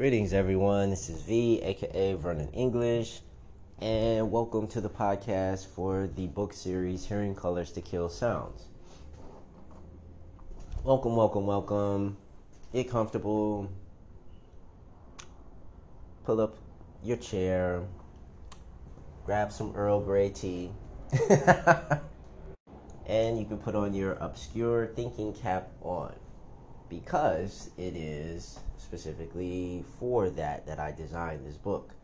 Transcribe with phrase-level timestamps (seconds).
[0.00, 0.88] Greetings, everyone.
[0.88, 3.20] This is V, aka Vernon English,
[3.82, 8.64] and welcome to the podcast for the book series Hearing Colors to Kill Sounds.
[10.84, 12.16] Welcome, welcome, welcome.
[12.72, 13.70] Get comfortable.
[16.24, 16.56] Pull up
[17.04, 17.82] your chair.
[19.26, 20.70] Grab some Earl Grey tea.
[23.06, 26.14] and you can put on your obscure thinking cap on
[26.88, 31.94] because it is specifically for that that I designed this book.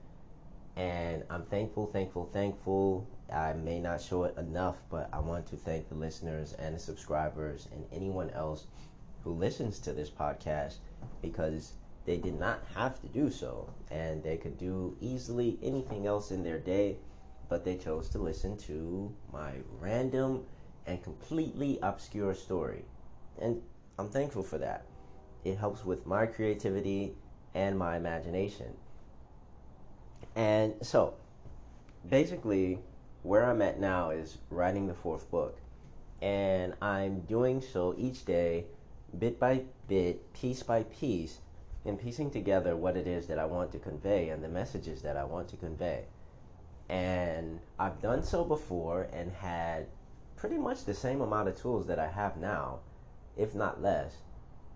[0.76, 3.08] And I'm thankful, thankful, thankful.
[3.32, 6.78] I may not show it enough, but I want to thank the listeners and the
[6.78, 8.66] subscribers and anyone else
[9.24, 10.76] who listens to this podcast
[11.22, 11.72] because
[12.04, 13.72] they did not have to do so.
[13.90, 16.98] And they could do easily anything else in their day,
[17.48, 20.44] but they chose to listen to my random
[20.86, 22.84] and completely obscure story.
[23.40, 23.62] And
[23.98, 24.84] I'm thankful for that.
[25.46, 27.14] It helps with my creativity
[27.54, 28.74] and my imagination.
[30.34, 31.14] And so,
[32.08, 32.80] basically,
[33.22, 35.58] where I'm at now is writing the fourth book.
[36.20, 38.64] And I'm doing so each day,
[39.16, 41.38] bit by bit, piece by piece,
[41.84, 45.16] and piecing together what it is that I want to convey and the messages that
[45.16, 46.06] I want to convey.
[46.88, 49.86] And I've done so before and had
[50.36, 52.80] pretty much the same amount of tools that I have now
[53.36, 54.16] if not less.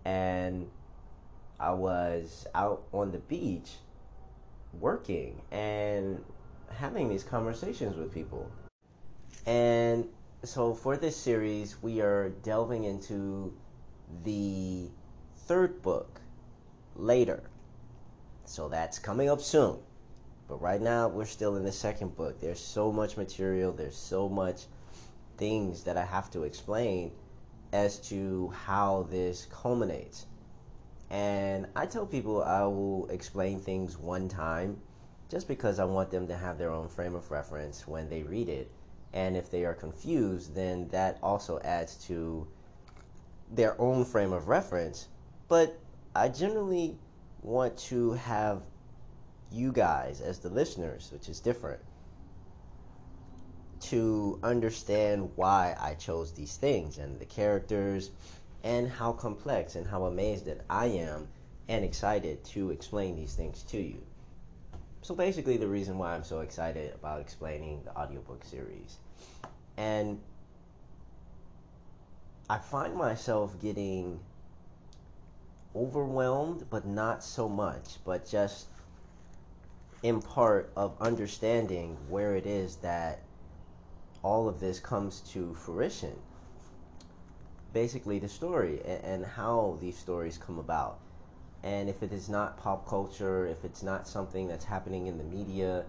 [0.05, 0.69] And
[1.59, 3.73] I was out on the beach
[4.73, 6.25] working and
[6.71, 8.51] having these conversations with people.
[9.47, 10.09] And
[10.45, 13.53] so for this series, we are delving into
[14.25, 14.89] the
[15.37, 16.21] third book
[16.97, 17.43] later.
[18.45, 19.79] So that's coming up soon.
[20.49, 22.41] But right now, we're still in the second book.
[22.41, 24.63] There's so much material, there's so much
[25.37, 27.13] things that I have to explain
[27.73, 30.27] as to how this culminates.
[31.11, 34.81] And I tell people I will explain things one time
[35.29, 38.49] just because I want them to have their own frame of reference when they read
[38.49, 38.71] it.
[39.13, 42.47] And if they are confused, then that also adds to
[43.51, 45.09] their own frame of reference.
[45.49, 45.79] But
[46.15, 46.97] I generally
[47.43, 48.63] want to have
[49.51, 51.81] you guys as the listeners, which is different,
[53.81, 58.11] to understand why I chose these things and the characters
[58.63, 61.29] and how complex and how amazed that I am
[61.69, 64.03] and excited to explain these things to you.
[65.03, 68.99] So basically the reason why I'm so excited about explaining the audiobook series.
[69.77, 70.21] And
[72.51, 74.21] I find myself getting
[75.75, 78.67] overwhelmed, but not so much, but just
[80.03, 83.23] in part of understanding where it is that
[84.23, 86.15] all of this comes to fruition.
[87.73, 90.99] Basically, the story and, and how these stories come about.
[91.63, 95.25] And if it is not pop culture, if it's not something that's happening in the
[95.25, 95.85] media,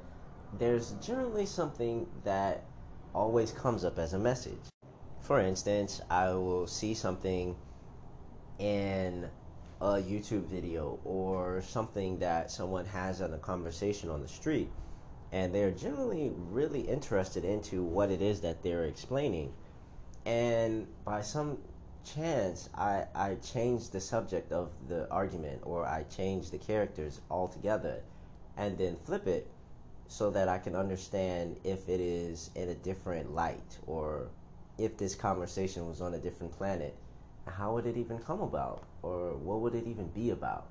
[0.60, 2.66] there's generally something that
[3.14, 4.70] always comes up as a message.
[5.22, 7.56] For instance, I will see something
[8.60, 9.30] in
[9.80, 14.70] a YouTube video or something that someone has in a conversation on the street
[15.32, 19.54] and they're generally really interested into what it is that they're explaining.
[20.26, 21.58] And by some
[22.04, 28.02] chance, I, I change the subject of the argument or I change the characters altogether
[28.58, 29.48] and then flip it
[30.08, 34.28] so that I can understand if it is in a different light or
[34.78, 36.96] if this conversation was on a different planet.
[37.48, 38.84] How would it even come about?
[39.02, 40.68] Or what would it even be about?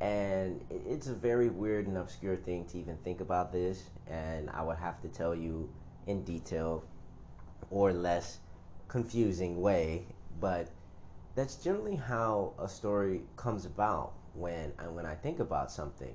[0.00, 3.84] And it's a very weird and obscure thing to even think about this.
[4.08, 5.70] And i would have to tell you
[6.06, 6.84] in detail
[7.70, 8.38] or less
[8.88, 10.06] confusing way.
[10.40, 10.70] But
[11.34, 16.14] that's generally how a story comes about when when i think about something.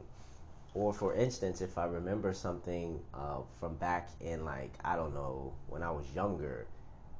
[0.74, 5.54] Or for instance if i remember something uh, from back in like i don't know
[5.68, 6.68] when i was younger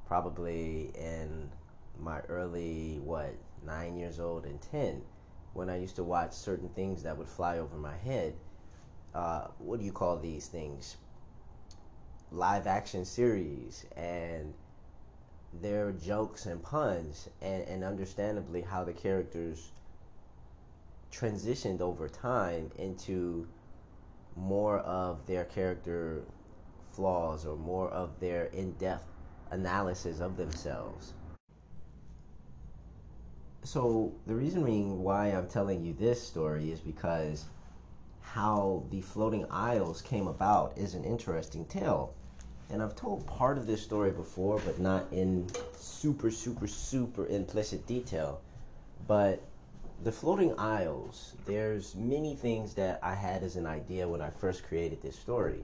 [0.06, 1.50] probably in
[2.00, 3.34] my early what
[3.64, 5.02] nine years old and ten
[5.54, 8.34] when I used to watch certain things that would fly over my head.
[9.14, 10.96] Uh, what do you call these things?
[12.30, 14.54] Live action series and
[15.60, 19.70] their jokes and puns, and, and understandably how the characters
[21.12, 23.46] transitioned over time into
[24.34, 26.22] more of their character
[26.92, 29.06] flaws or more of their in depth
[29.50, 31.12] analysis of themselves
[33.64, 37.44] so the reason why I'm telling you this story is because
[38.20, 42.14] how the floating isles came about is an interesting tale.
[42.70, 47.86] And I've told part of this story before, but not in super, super, super implicit
[47.86, 48.40] detail.
[49.06, 49.42] But
[50.02, 54.64] the floating isles, there's many things that I had as an idea when I first
[54.64, 55.62] created this story.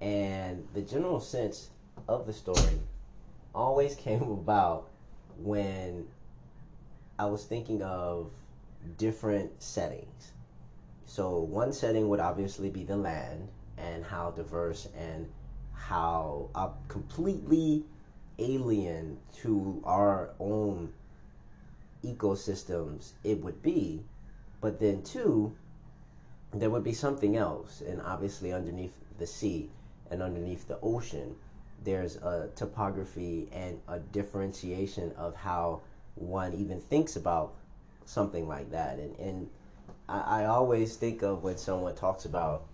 [0.00, 1.70] And the general sense
[2.08, 2.78] of the story
[3.54, 4.88] always came about
[5.38, 6.06] when
[7.22, 8.32] I was thinking of
[8.98, 10.32] different settings.
[11.06, 13.46] So, one setting would obviously be the land
[13.78, 15.28] and how diverse and
[15.72, 17.84] how uh, completely
[18.40, 20.94] alien to our own
[22.02, 24.02] ecosystems it would be.
[24.60, 25.54] But then, two,
[26.52, 27.82] there would be something else.
[27.82, 29.70] And obviously, underneath the sea
[30.10, 31.36] and underneath the ocean,
[31.84, 35.82] there's a topography and a differentiation of how
[36.14, 37.54] one even thinks about
[38.04, 38.98] something like that.
[38.98, 39.50] And, and
[40.08, 42.64] I, I always think of when someone talks about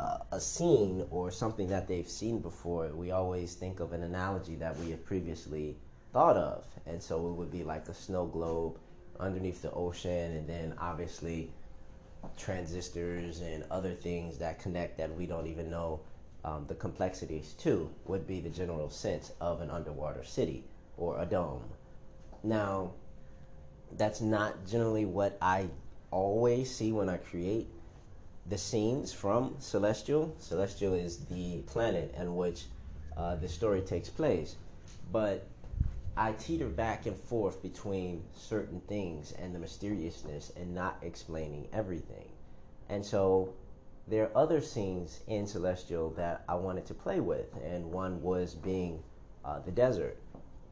[0.00, 4.56] uh, a scene or something that they've seen before, we always think of an analogy
[4.56, 5.76] that we have previously
[6.12, 6.64] thought of.
[6.86, 8.78] And so it would be like a snow globe
[9.20, 11.50] underneath the ocean, and then obviously
[12.36, 16.00] transistors and other things that connect that we don't even know
[16.44, 20.64] um, the complexities to, would be the general sense of an underwater city
[20.96, 21.62] or a dome.
[22.42, 22.92] Now,
[23.96, 25.68] that's not generally what I
[26.10, 27.68] always see when I create
[28.46, 30.34] the scenes from Celestial.
[30.38, 32.64] Celestial is the planet in which
[33.16, 34.56] uh, the story takes place.
[35.12, 35.46] But
[36.16, 42.28] I teeter back and forth between certain things and the mysteriousness and not explaining everything.
[42.88, 43.54] And so
[44.08, 48.54] there are other scenes in Celestial that I wanted to play with, and one was
[48.54, 49.02] being
[49.44, 50.18] uh, the desert.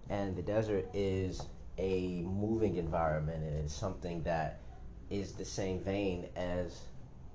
[0.08, 1.42] And the desert is
[1.80, 4.60] a moving environment, and it's something that
[5.08, 6.82] is the same vein as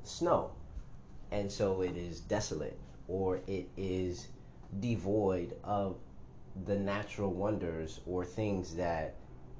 [0.03, 0.51] snow.
[1.31, 4.27] And so it is desolate, or it is
[4.79, 5.97] devoid of
[6.65, 9.15] the natural wonders or things that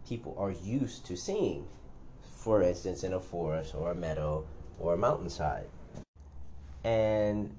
[0.08, 1.66] people are used to seeing.
[2.38, 4.46] For instance, in a forest or a meadow
[4.80, 5.68] or a mountainside.
[6.84, 7.56] And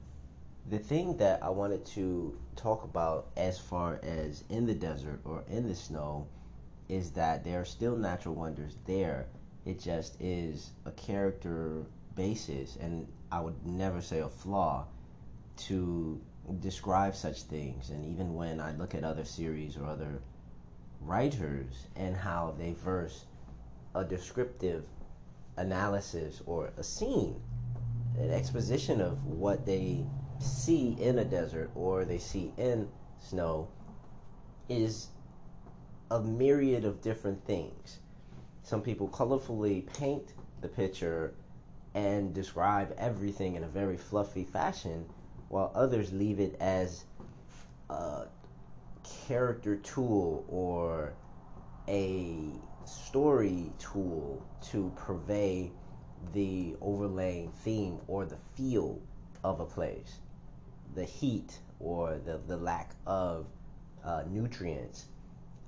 [0.71, 5.43] the thing that I wanted to talk about as far as in the desert or
[5.49, 6.29] in the snow
[6.89, 9.27] is that there are still natural wonders there.
[9.65, 11.85] It just is a character
[12.15, 14.87] basis, and I would never say a flaw,
[15.57, 16.21] to
[16.61, 17.91] describe such things.
[17.91, 20.21] And even when I look at other series or other
[21.01, 23.25] writers and how they verse
[23.95, 24.85] a descriptive
[25.57, 27.41] analysis or a scene,
[28.19, 30.05] an exposition of what they
[30.39, 33.69] see in a desert or they see in snow
[34.69, 35.09] is
[36.11, 37.99] a myriad of different things.
[38.63, 41.35] Some people colorfully paint the picture
[41.95, 45.07] and describe everything in a very fluffy fashion,
[45.49, 47.05] while others leave it as
[47.91, 48.27] a
[49.27, 51.15] character tool or
[51.89, 52.51] a
[52.85, 55.71] story tool to purvey
[56.33, 59.01] the overlaying theme or the feel
[59.45, 60.19] of a place,
[60.95, 63.47] the heat or the, the lack of
[64.05, 65.07] uh, nutrients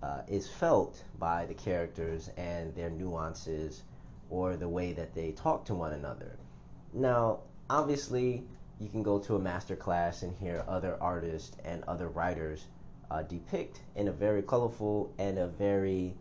[0.03, 3.83] uh, is felt by the characters and their nuances
[4.31, 6.37] or the way that they talk to one another.
[6.93, 8.45] Now, obviously,
[8.79, 12.67] you can go to a master class and hear other artists and other writers
[13.11, 16.15] uh, depict in a very colorful and a very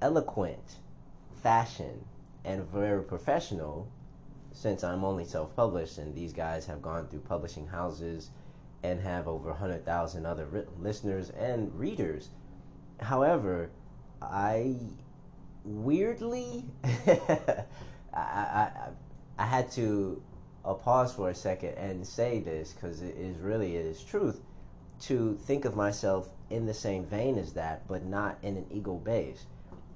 [0.00, 0.76] eloquent
[1.42, 2.04] fashion
[2.44, 3.88] and very professional
[4.52, 8.30] since I'm only self published and these guys have gone through publishing houses
[8.84, 10.46] and have over 100,000 other
[10.78, 12.28] listeners and readers.
[13.00, 13.70] However,
[14.20, 14.76] I
[15.64, 17.64] weirdly, I,
[18.12, 18.70] I,
[19.38, 20.22] I, had to
[20.66, 24.42] uh, pause for a second and say this because it is really it is truth
[25.00, 28.96] to think of myself in the same vein as that, but not in an ego
[28.96, 29.46] base.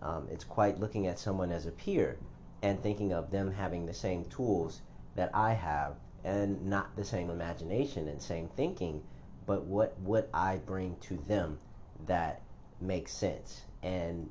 [0.00, 2.16] Um, it's quite looking at someone as a peer
[2.62, 4.80] and thinking of them having the same tools
[5.14, 9.02] that I have and not the same imagination and same thinking,
[9.46, 11.58] but what would I bring to them
[12.06, 12.42] that
[12.80, 14.28] makes sense and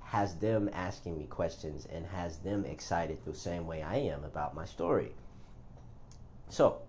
[0.00, 4.54] has them asking me questions and has them excited the same way I am about
[4.54, 5.12] my story.
[6.48, 6.80] So,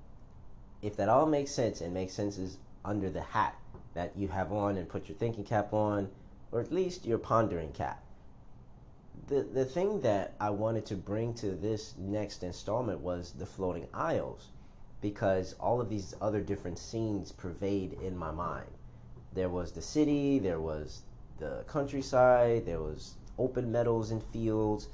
[0.81, 3.55] if that all makes sense and makes sense is under the hat
[3.93, 6.09] that you have on and put your thinking cap on,
[6.51, 8.01] or at least your pondering cap,
[9.29, 13.88] the the thing that I wanted to bring to this next installment was the floating
[13.93, 14.48] isles,
[15.01, 18.71] because all of these other different scenes pervade in my mind.
[19.33, 21.03] There was the city, there was
[21.38, 24.88] the countryside, there was open meadows and fields,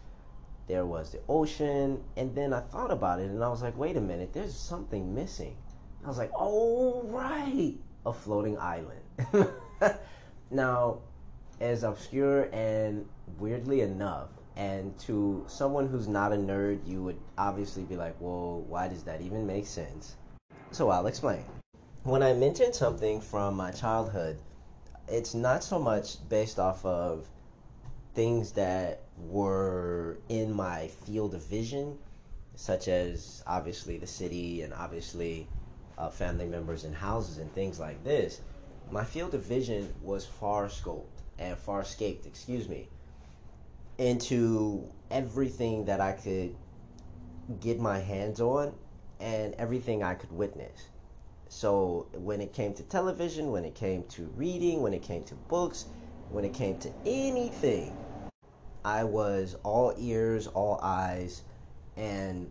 [0.68, 3.96] there was the ocean, and then I thought about it and I was like, wait
[3.96, 5.56] a minute, there's something missing.
[6.04, 7.76] I was like, oh right,
[8.06, 9.02] a floating island.
[10.52, 11.00] now,
[11.60, 13.06] as obscure and
[13.40, 18.62] weirdly enough, And to someone who's not a nerd, you would obviously be like, well,
[18.62, 20.16] why does that even make sense?
[20.72, 21.44] So I'll explain.
[22.04, 24.38] When I mention something from my childhood,
[25.10, 27.28] it's not so much based off of
[28.14, 31.98] things that were in my field of vision,
[32.56, 35.48] such as obviously the city and obviously
[35.98, 38.42] uh, family members and houses and things like this.
[38.90, 42.88] My field of vision was far scoped and far scaped, excuse me,
[43.98, 46.56] into everything that I could
[47.60, 48.74] get my hands on
[49.20, 50.88] and everything I could witness.
[51.48, 55.36] So when it came to television, when it came to reading, when it came to
[55.36, 55.86] books,
[56.30, 57.98] when it came to anything,
[58.84, 61.44] I was all ears, all eyes,
[61.96, 62.50] and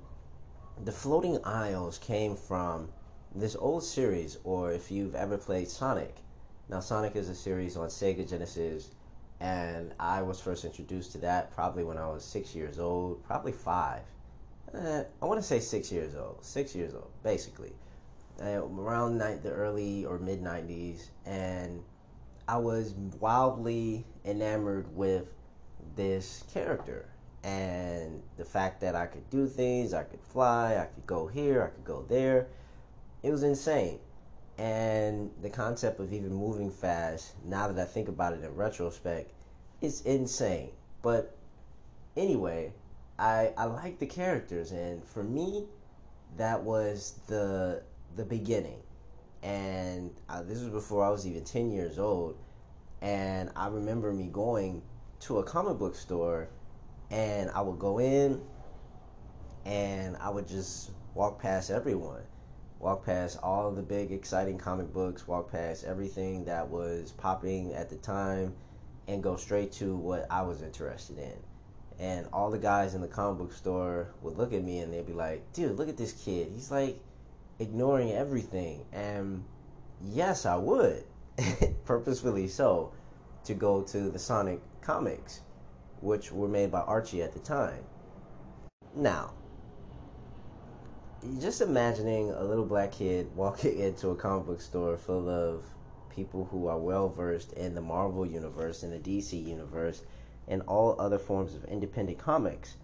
[0.84, 2.88] the floating isles came from
[3.34, 6.16] this old series, or if you've ever played Sonic.
[6.68, 8.90] Now, Sonic is a series on Sega Genesis
[9.40, 13.52] and I was first introduced to that probably when I was six years old, probably
[13.52, 14.02] five.
[14.72, 17.72] Uh, I want to say six years old, six years old, basically,
[18.42, 21.82] uh, around the early or mid '90s, and
[22.48, 25.28] I was wildly enamored with
[25.94, 27.08] this character
[27.44, 31.62] and the fact that I could do things, I could fly, I could go here,
[31.62, 32.46] I could go there.
[33.22, 33.98] It was insane
[34.58, 39.30] and the concept of even moving fast now that i think about it in retrospect
[39.80, 40.70] is insane.
[41.02, 41.36] But
[42.16, 42.72] anyway
[43.18, 44.72] i i like the characters.
[44.72, 45.66] And for me
[46.36, 47.82] that was the
[48.16, 48.80] the beginning.
[49.42, 52.36] And uh, this was before i was even 10 years old.
[53.02, 54.82] And i remember me going
[55.20, 56.48] to a comic book store
[57.10, 58.40] and i would go in
[59.64, 62.22] and i would just walk past everyone
[62.84, 67.88] walk past all the big exciting comic books, walk past everything that was popping at
[67.88, 68.54] the time,
[69.08, 71.32] and go straight to what I was interested in.
[71.98, 75.06] And all the guys in the comic book store would look at me and they'd
[75.06, 76.48] be like, dude, look at this kid.
[76.52, 77.00] He's like
[77.58, 78.84] ignoring everything.
[78.92, 79.44] And
[80.02, 81.04] yes, I would,
[81.86, 82.92] purposefully so,
[83.44, 85.40] to go to the Sonic comics,
[86.02, 87.84] which were made by Archie at the time.
[88.94, 89.32] Now,
[91.40, 95.64] just imagining a little black kid walking into a comic book store full of
[96.10, 100.02] people who are well versed in the Marvel universe and the DC universe
[100.48, 102.76] and all other forms of independent comics.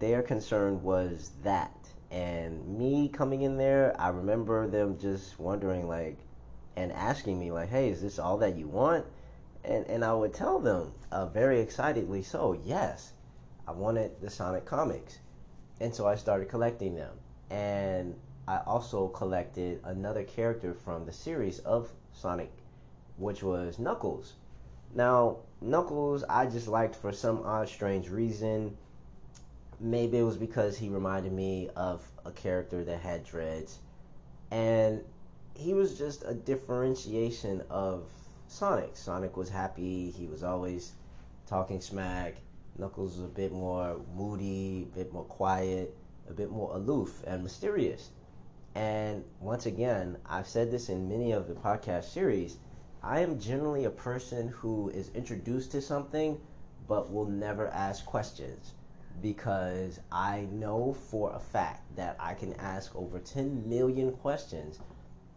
[0.00, 1.76] Their concern was that.
[2.10, 6.18] And me coming in there, I remember them just wondering like
[6.76, 9.06] and asking me like, "Hey, is this all that you want?"
[9.64, 13.12] And and I would tell them uh, very excitedly so, "Yes,
[13.68, 15.20] I wanted the Sonic comics."
[15.80, 17.16] And so I started collecting them
[17.50, 18.14] and
[18.46, 22.52] I also collected another character from the series of Sonic,
[23.16, 24.34] which was Knuckles.
[24.94, 28.76] Now, Knuckles, I just liked for some odd, strange reason.
[29.78, 33.78] Maybe it was because he reminded me of a character that had dreads.
[34.50, 35.02] And
[35.54, 38.08] he was just a differentiation of
[38.48, 38.96] Sonic.
[38.96, 40.92] Sonic was happy, he was always
[41.46, 42.36] talking smack.
[42.78, 45.96] Knuckles was a bit more moody, a bit more quiet
[46.30, 48.10] a bit more aloof and mysterious.
[48.74, 52.58] And once again, I've said this in many of the podcast series.
[53.02, 56.40] I am generally a person who is introduced to something
[56.86, 58.74] but will never ask questions
[59.22, 64.78] because I know for a fact that I can ask over 10 million questions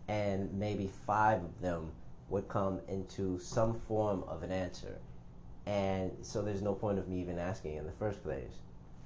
[0.08, 1.92] and maybe five of them
[2.30, 5.00] would come into some form of an answer.
[5.66, 8.52] And so there's no point of me even asking in the first place.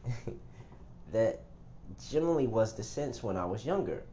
[1.12, 1.41] that
[2.10, 4.03] generally was the sense when I was younger.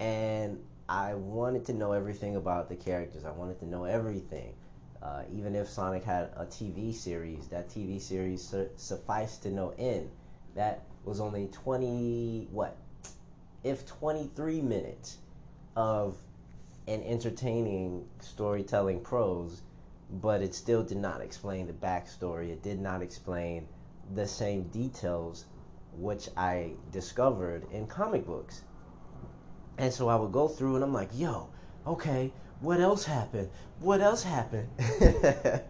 [0.00, 3.24] And I wanted to know everything about the characters.
[3.24, 4.54] I wanted to know everything.
[5.02, 9.74] Uh, even if Sonic had a TV series, that TV series su- sufficed to no
[9.78, 10.10] end.
[10.54, 12.76] That was only 20, what?
[13.62, 15.18] If 23 minutes
[15.76, 16.16] of
[16.88, 19.62] an entertaining storytelling prose,
[20.10, 22.48] but it still did not explain the backstory.
[22.48, 23.68] It did not explain
[24.14, 25.44] the same details
[25.98, 28.62] which I discovered in comic books.
[29.78, 31.50] And so I would go through and I'm like, yo,
[31.86, 33.50] okay, what else happened?
[33.80, 34.68] What else happened?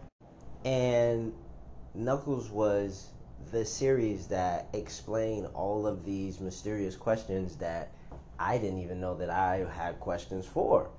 [0.65, 1.33] and
[1.93, 3.09] Knuckles was
[3.51, 7.91] the series that explained all of these mysterious questions that
[8.37, 10.89] I didn't even know that I had questions for.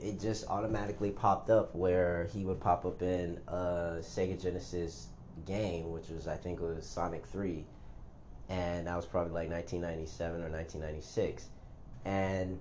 [0.00, 5.08] It just automatically popped up where he would pop up in a Sega Genesis
[5.46, 7.64] game, which was I think it was Sonic 3
[8.52, 11.48] and that was probably like 1997 or 1996
[12.04, 12.58] and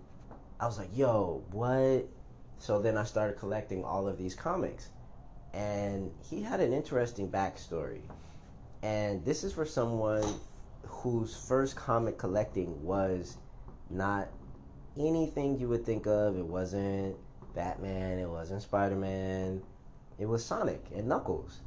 [0.59, 2.07] i was like yo what?
[2.59, 4.89] So then i started collecting all of these comics.
[5.53, 8.01] And he had an interesting backstory.
[8.83, 10.23] And this is for someone
[10.83, 13.37] whose first comic collecting was
[13.89, 14.29] not
[14.97, 16.37] anything you would think of.
[16.37, 17.15] It wasn't
[17.53, 19.61] Batman, it wasn't Spider Man,
[20.19, 21.59] it was Sonic and Knuckles.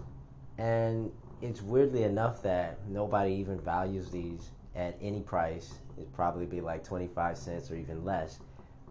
[0.56, 1.12] And
[1.42, 5.74] it's weirdly enough that nobody even values these at any price.
[5.96, 8.38] It'd probably be like 25 cents or even less.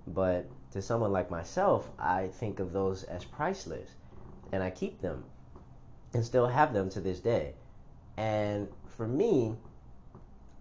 [0.08, 3.90] But to someone like myself, I think of those as priceless.
[4.52, 5.24] And I keep them
[6.14, 7.56] and still have them to this day.
[8.18, 9.56] And for me,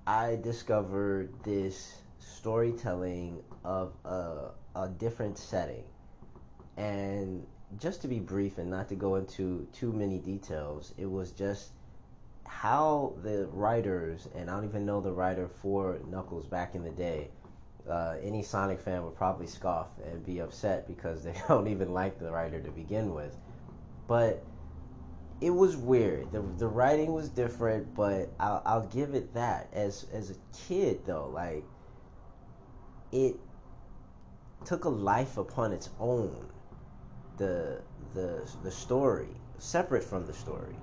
[0.06, 5.84] I discovered this storytelling of a, a different setting.
[6.76, 7.46] And
[7.80, 11.70] just to be brief and not to go into too many details, it was just
[12.46, 16.90] how the writers, and I don't even know the writer for Knuckles back in the
[16.90, 17.30] day,
[17.88, 22.18] uh, any Sonic fan would probably scoff and be upset because they don't even like
[22.18, 23.36] the writer to begin with.
[24.06, 24.44] But
[25.40, 26.30] it was weird.
[26.30, 29.68] The, the writing was different, but I'll, I'll give it that.
[29.72, 30.34] As as a
[30.68, 31.64] kid, though, like
[33.10, 33.36] it
[34.64, 36.48] took a life upon its own.
[37.42, 37.82] The
[38.14, 40.76] the the story separate from the story.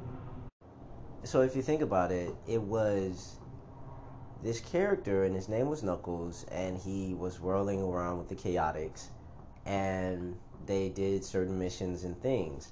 [1.24, 3.38] So if you think about it, it was
[4.44, 9.10] this character, and his name was Knuckles, and he was whirling around with the Chaotix,
[9.66, 10.36] and
[10.66, 12.72] they did certain missions and things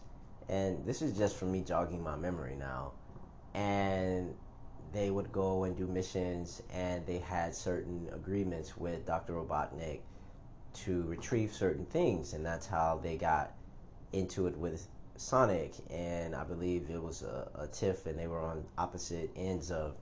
[0.49, 2.93] and this is just for me jogging my memory now.
[3.53, 4.33] And
[4.93, 9.33] they would go and do missions, and they had certain agreements with Dr.
[9.33, 10.01] Robotnik
[10.85, 13.56] to retrieve certain things, and that's how they got
[14.13, 15.73] into it with Sonic.
[15.89, 19.95] And I believe it was a, a tiff, and they were on opposite ends of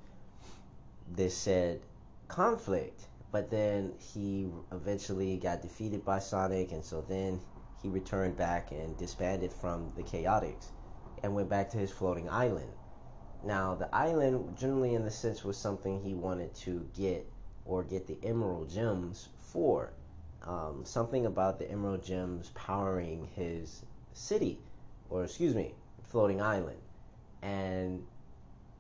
[1.16, 1.82] this said
[2.28, 3.08] conflict.
[3.32, 7.40] But then he eventually got defeated by Sonic, and so then
[7.82, 10.72] he returned back and disbanded from the Chaotix
[11.22, 12.72] and went back to his floating island.
[13.44, 17.30] Now, the island, generally in the sense, was something he wanted to get
[17.66, 19.92] or get the emerald gems for.
[20.44, 23.84] Um, something about the emerald gems powering his
[24.16, 24.58] city,
[25.10, 25.74] or excuse me,
[26.04, 26.80] floating island.
[27.42, 28.04] And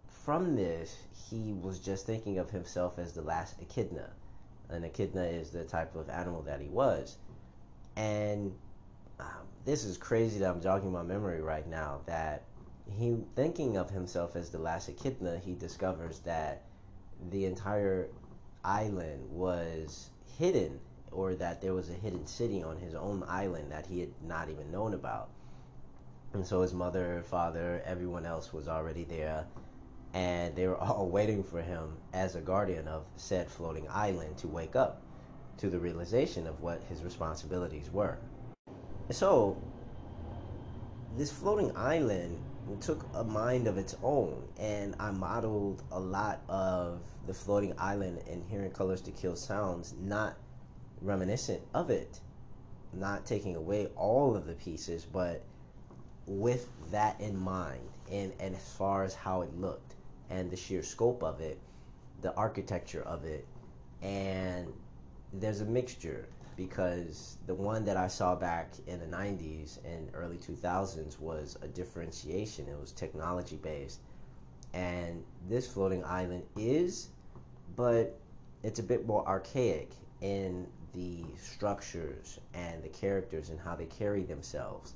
[0.08, 0.98] from this,
[1.30, 4.10] he was just thinking of himself as the last echidna.
[4.70, 7.18] An echidna is the type of animal that he was.
[7.96, 8.54] And
[9.20, 12.44] um, this is crazy that I'm jogging my memory right now that
[12.92, 16.64] he thinking of himself as the last echidna, he discovers that
[17.32, 18.08] the entire
[18.64, 20.80] island was hidden
[21.16, 24.50] or that there was a hidden city on his own island that he had not
[24.50, 25.30] even known about.
[26.34, 29.46] And so his mother, father, everyone else was already there,
[30.14, 34.48] and they were all waiting for him as a guardian of said floating island to
[34.48, 35.02] wake up
[35.58, 38.18] to the realization of what his responsibilities were.
[39.12, 39.58] So,
[41.16, 42.40] this floating island
[42.82, 48.24] took a mind of its own, and I modeled a lot of the floating island
[48.30, 50.36] and hearing colors to kill sounds, not
[51.06, 52.20] reminiscent of it,
[52.94, 55.44] not taking away all of the pieces, but
[56.26, 59.96] with that in mind, and, and as far as how it looked,
[60.30, 61.60] and the sheer scope of it,
[62.22, 63.46] the architecture of it,
[64.02, 64.72] and
[65.34, 70.38] there's a mixture because the one that I saw back in the 90s and early
[70.38, 72.68] 2000s was a differentiation.
[72.68, 74.00] It was technology based.
[74.74, 77.10] And this floating island is,
[77.76, 78.18] but
[78.64, 79.92] it's a bit more archaic
[80.22, 84.94] in the structures and the characters and how they carry themselves.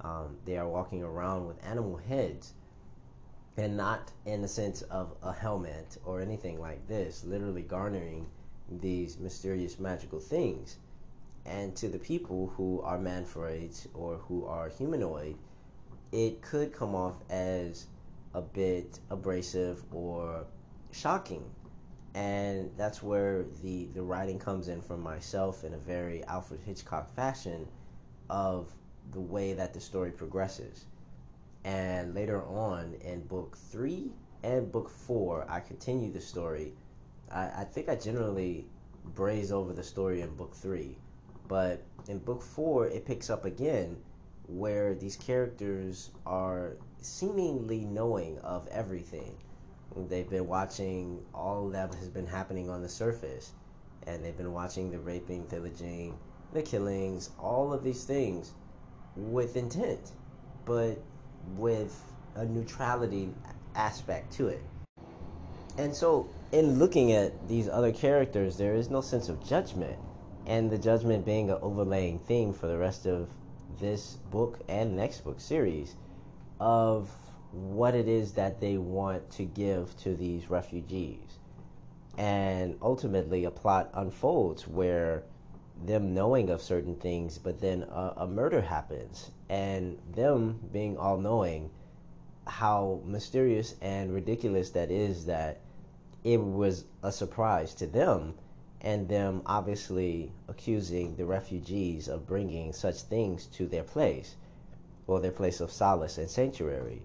[0.00, 2.54] Um, they are walking around with animal heads
[3.56, 8.26] and not in the sense of a helmet or anything like this, literally garnering
[8.80, 10.78] these mysterious magical things
[11.46, 15.36] and to the people who are manfroids or who are humanoid,
[16.12, 17.86] it could come off as
[18.34, 20.44] a bit abrasive or
[20.92, 21.44] shocking.
[22.14, 27.14] And that's where the, the writing comes in from myself in a very Alfred Hitchcock
[27.14, 27.68] fashion
[28.28, 28.72] of
[29.12, 30.86] the way that the story progresses.
[31.64, 36.72] And later on in book three and book four, I continue the story.
[37.30, 38.66] I, I think I generally
[39.14, 40.96] braze over the story in book three
[41.50, 43.96] but in book four, it picks up again
[44.46, 49.36] where these characters are seemingly knowing of everything.
[49.96, 53.52] They've been watching all that has been happening on the surface,
[54.06, 56.16] and they've been watching the raping, pillaging,
[56.52, 58.52] the killings, all of these things
[59.16, 60.12] with intent,
[60.64, 61.02] but
[61.56, 62.02] with
[62.36, 63.34] a neutrality
[63.74, 64.62] aspect to it.
[65.78, 69.98] And so, in looking at these other characters, there is no sense of judgment
[70.46, 73.28] and the judgment being an overlaying theme for the rest of
[73.80, 75.94] this book and next book series
[76.58, 77.10] of
[77.52, 81.38] what it is that they want to give to these refugees.
[82.16, 85.24] And ultimately, a plot unfolds where
[85.84, 91.16] them knowing of certain things, but then a, a murder happens, and them being all
[91.16, 91.70] knowing,
[92.46, 95.60] how mysterious and ridiculous that is that
[96.24, 98.34] it was a surprise to them,
[98.82, 104.36] and them obviously accusing the refugees of bringing such things to their place,
[105.06, 107.02] or their place of solace and sanctuary.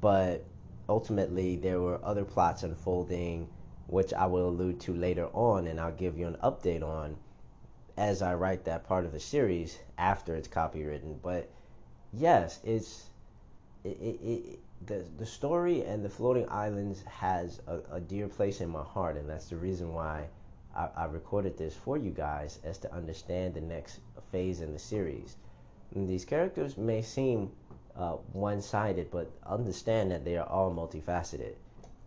[0.00, 0.44] But
[0.88, 3.48] ultimately, there were other plots unfolding,
[3.86, 7.16] which I will allude to later on, and I'll give you an update on
[7.96, 11.16] as I write that part of the series after it's copywritten.
[11.20, 11.50] But
[12.12, 13.10] yes, it's
[13.82, 18.60] it, it, it, the the story and the floating islands has a, a, dear place
[18.60, 20.28] in my heart, and that's the reason why
[20.76, 23.98] I, I recorded this for you guys, as to understand the next
[24.30, 25.36] phase in the series.
[25.94, 27.50] And these characters may seem
[27.98, 31.54] uh, one-sided, but understand that they are all multifaceted,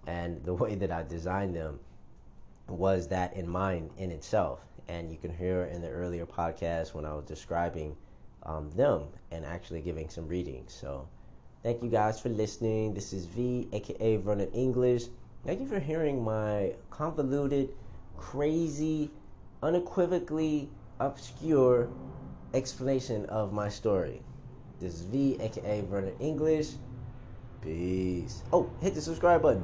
[0.08, 1.80] and the way that I designed them
[2.68, 4.60] was that in mind in itself
[4.92, 7.96] and you can hear in the earlier podcast when I was describing
[8.44, 10.74] um, them and actually giving some readings.
[10.74, 11.08] So,
[11.64, 12.94] thank you guys for listening.
[12.94, 15.06] This is V, aka Vernon English.
[15.46, 17.70] Thank you for hearing my convoluted,
[18.18, 19.12] crazy,
[19.64, 21.90] unequivocally obscure
[22.54, 24.22] explanation of my story.
[24.82, 26.70] This is V, aka Vernon English.
[27.62, 28.42] Peace.
[28.52, 29.64] Oh, hit the subscribe button.